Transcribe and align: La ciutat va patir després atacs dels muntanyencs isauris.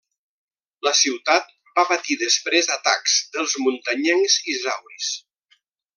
La 0.87 0.93
ciutat 0.99 1.51
va 1.75 1.83
patir 1.91 2.17
després 2.23 2.71
atacs 2.77 3.19
dels 3.37 3.55
muntanyencs 3.67 4.39
isauris. 4.55 5.15